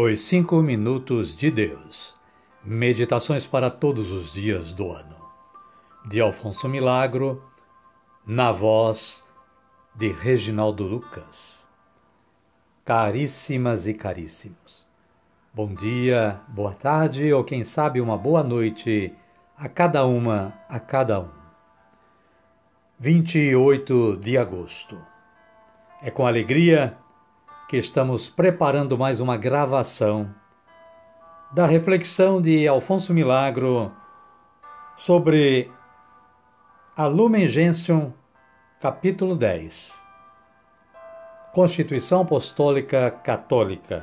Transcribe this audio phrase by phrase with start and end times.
[0.00, 2.14] Os Cinco Minutos de Deus
[2.62, 5.16] Meditações para todos os dias do ano.
[6.06, 7.42] De Alfonso Milagro,
[8.24, 9.24] na voz
[9.96, 11.66] de Reginaldo Lucas.
[12.84, 14.86] Caríssimas e caríssimos,
[15.52, 19.12] bom dia, boa tarde ou quem sabe uma boa noite
[19.56, 21.30] a cada uma, a cada um.
[23.00, 24.96] 28 de agosto.
[26.00, 26.96] É com alegria
[27.68, 30.34] que estamos preparando mais uma gravação
[31.52, 33.92] da reflexão de Alfonso Milagro
[34.96, 35.70] sobre
[36.96, 38.10] a Lumen Gentium,
[38.80, 40.02] capítulo 10.
[41.52, 44.02] Constituição Apostólica Católica,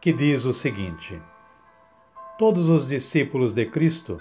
[0.00, 1.20] que diz o seguinte:
[2.38, 4.18] Todos os discípulos de Cristo,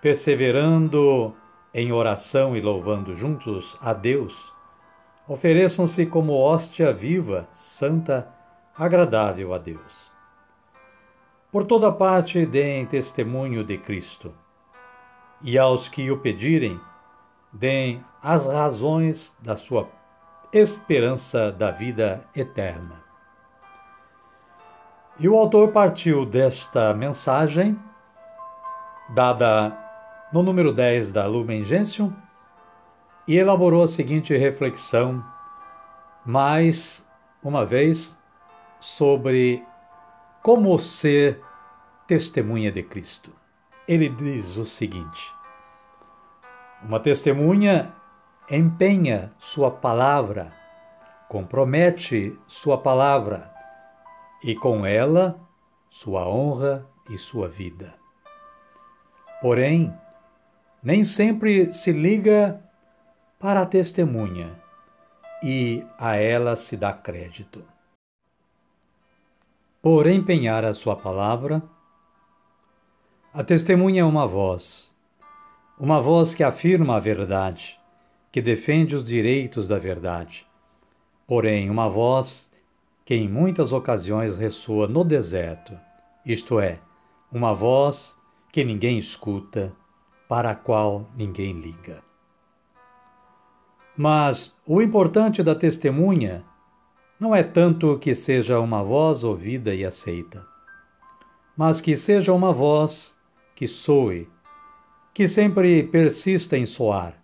[0.00, 1.36] perseverando
[1.74, 4.53] em oração e louvando juntos a Deus,
[5.26, 8.28] ofereçam-se como hóstia viva, santa,
[8.76, 10.12] agradável a Deus.
[11.50, 14.34] Por toda parte deem testemunho de Cristo,
[15.40, 16.80] e aos que o pedirem,
[17.52, 19.88] deem as razões da sua
[20.52, 23.04] esperança da vida eterna.
[25.18, 27.78] E o autor partiu desta mensagem,
[29.10, 29.76] dada
[30.32, 32.12] no número 10 da Lumen Gentium,
[33.26, 35.24] e elaborou a seguinte reflexão,
[36.24, 37.04] mais
[37.42, 38.18] uma vez,
[38.80, 39.64] sobre
[40.42, 41.40] como ser
[42.06, 43.30] testemunha de Cristo.
[43.88, 45.32] Ele diz o seguinte:
[46.82, 47.92] uma testemunha
[48.50, 50.48] empenha sua palavra,
[51.28, 53.50] compromete sua palavra
[54.42, 55.40] e com ela
[55.88, 57.94] sua honra e sua vida.
[59.40, 59.94] Porém,
[60.82, 62.63] nem sempre se liga
[63.44, 64.58] para a testemunha
[65.42, 67.62] e a ela se dá crédito.
[69.82, 71.62] Por empenhar a sua palavra,
[73.34, 74.96] a testemunha é uma voz,
[75.78, 77.78] uma voz que afirma a verdade,
[78.32, 80.46] que defende os direitos da verdade,
[81.26, 82.50] porém, uma voz
[83.04, 85.78] que em muitas ocasiões ressoa no deserto,
[86.24, 86.78] isto é,
[87.30, 88.16] uma voz
[88.50, 89.70] que ninguém escuta,
[90.26, 92.02] para a qual ninguém liga.
[93.96, 96.44] Mas o importante da testemunha
[97.18, 100.44] não é tanto que seja uma voz ouvida e aceita,
[101.56, 103.16] mas que seja uma voz
[103.54, 104.28] que soe,
[105.14, 107.14] que sempre persista em soar,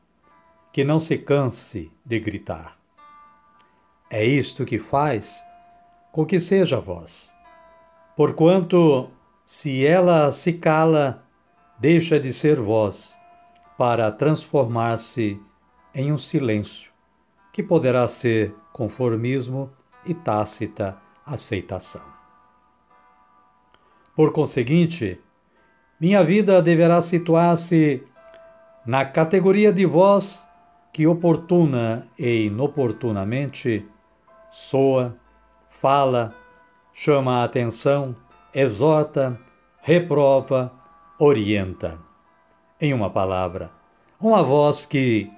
[0.72, 2.76] que não se canse de gritar.
[4.09, 5.42] É isto que faz
[6.12, 7.32] com que seja voz.
[8.16, 9.10] Porquanto,
[9.44, 11.25] se ela se cala,
[11.80, 13.19] deixa de ser voz,
[13.76, 15.41] para transformar-se
[15.95, 16.91] em um silêncio,
[17.53, 19.71] que poderá ser conformismo
[20.06, 20.97] e tácita
[21.27, 22.03] aceitação.
[24.15, 25.21] Por conseguinte,
[26.01, 28.03] minha vida deverá situar-se
[28.87, 30.47] na categoria de voz
[30.93, 33.87] que oportuna e inoportunamente
[34.51, 35.17] soa,
[35.69, 36.31] fala,
[36.93, 38.17] chama a atenção,
[38.53, 39.39] exorta,
[39.81, 40.72] reprova,
[41.19, 41.99] orienta.
[42.81, 43.71] Em uma palavra,
[44.21, 45.31] uma voz que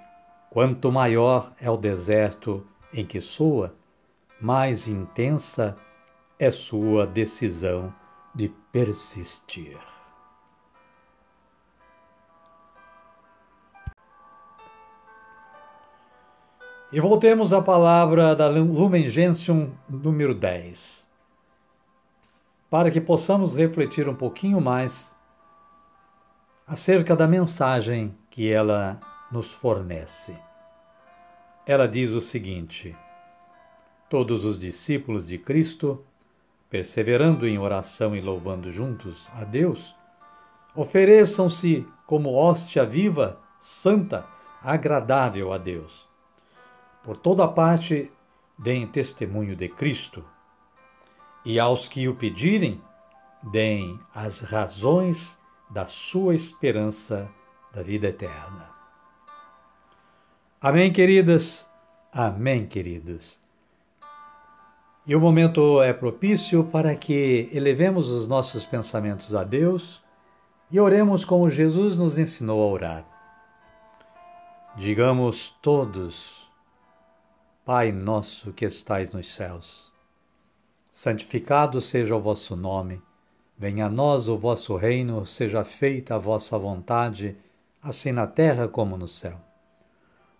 [0.52, 3.74] Quanto maior é o deserto em que soa,
[4.38, 5.74] mais intensa
[6.38, 7.90] é sua decisão
[8.34, 9.78] de persistir.
[16.92, 21.08] E voltemos à palavra da Lumen Gentium número 10,
[22.68, 25.16] para que possamos refletir um pouquinho mais
[26.66, 29.00] acerca da mensagem que ela
[29.32, 30.36] nos fornece.
[31.66, 32.94] Ela diz o seguinte:
[34.08, 36.04] Todos os discípulos de Cristo,
[36.68, 39.96] perseverando em oração e louvando juntos a Deus,
[40.74, 44.26] ofereçam-se como hóstia viva, santa,
[44.62, 46.06] agradável a Deus.
[47.02, 48.10] Por toda parte,
[48.58, 50.24] deem testemunho de Cristo.
[51.44, 52.80] E aos que o pedirem,
[53.50, 55.36] deem as razões
[55.68, 57.28] da sua esperança
[57.72, 58.81] da vida eterna.
[60.62, 61.68] Amém, queridas?
[62.12, 63.36] Amém, queridos.
[65.04, 70.00] E o momento é propício para que elevemos os nossos pensamentos a Deus
[70.70, 73.04] e oremos como Jesus nos ensinou a orar.
[74.76, 76.48] Digamos todos:
[77.64, 79.92] Pai nosso que estais nos céus,
[80.92, 83.02] santificado seja o vosso nome,
[83.58, 87.36] venha a nós o vosso reino, seja feita a vossa vontade,
[87.82, 89.40] assim na terra como no céu.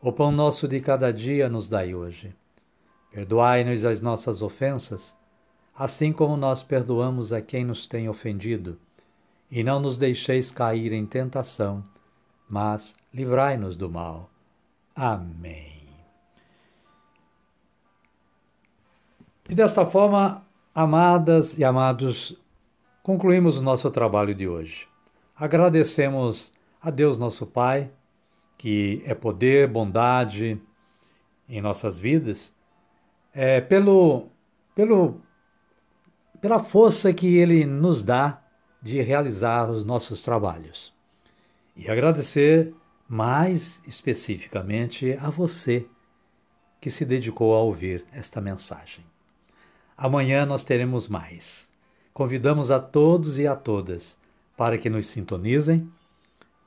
[0.04, 2.34] O pão nosso de cada dia nos dai hoje.
[3.12, 5.16] Perdoai-nos as nossas ofensas,
[5.72, 8.80] assim como nós perdoamos a quem nos tem ofendido.
[9.48, 11.84] E não nos deixeis cair em tentação,
[12.48, 14.28] mas livrai-nos do mal.
[14.92, 15.86] Amém.
[19.48, 20.44] E desta forma,
[20.74, 22.36] amadas e amados,
[23.04, 24.88] concluímos o nosso trabalho de hoje.
[25.36, 27.88] Agradecemos a Deus nosso Pai,
[28.62, 30.56] que é poder, bondade
[31.48, 32.54] em nossas vidas,
[33.34, 34.28] é, pelo,
[34.72, 35.20] pelo
[36.40, 38.40] pela força que Ele nos dá
[38.80, 40.94] de realizar os nossos trabalhos.
[41.74, 42.72] E agradecer
[43.08, 45.84] mais especificamente a você
[46.80, 49.04] que se dedicou a ouvir esta mensagem.
[49.96, 51.68] Amanhã nós teremos mais.
[52.14, 54.16] Convidamos a todos e a todas
[54.56, 55.90] para que nos sintonizem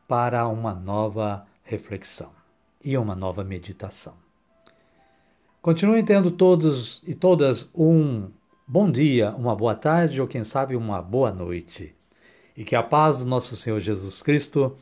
[0.06, 2.32] para uma nova reflexão
[2.84, 4.14] e uma nova meditação.
[5.62, 8.30] Continuem tendo todos e todas um
[8.68, 11.96] bom dia, uma boa tarde ou quem sabe uma boa noite.
[12.56, 14.78] E que a paz do nosso Senhor Jesus Cristo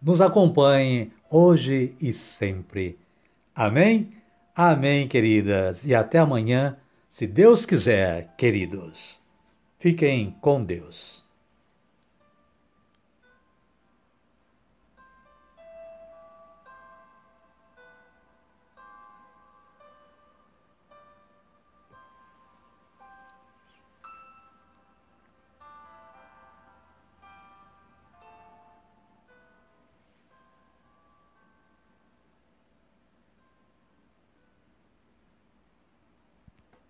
[0.00, 2.96] nos acompanhe hoje e sempre.
[3.54, 4.12] Amém?
[4.54, 5.84] Amém, queridas.
[5.84, 6.76] E até amanhã,
[7.08, 9.20] se Deus quiser, queridos.
[9.78, 11.24] Fiquem com Deus.